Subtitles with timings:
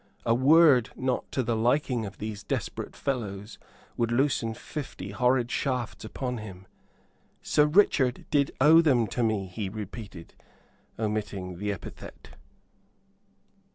[0.25, 3.59] A word not to the liking of these desperate fellows
[3.97, 6.65] would loosen fifty horrid shafts upon him.
[7.43, 10.33] "Sir Richard did owe them to me," he repeated,
[10.97, 12.31] omitting the epithet.